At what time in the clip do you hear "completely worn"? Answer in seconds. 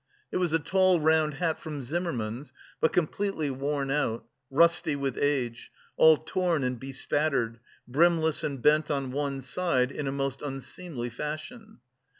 2.91-3.91